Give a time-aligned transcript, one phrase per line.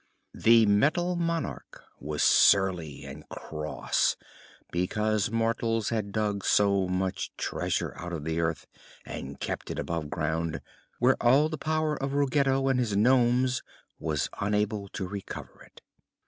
[0.33, 4.17] The Metal Monarch was surly and cross
[4.71, 8.65] because mortals had dug so much treasure out of the earth
[9.05, 10.59] and kept it above ground,
[10.97, 13.61] where all the power of Ruggedo and his nomes
[13.99, 15.81] was unable to recover it.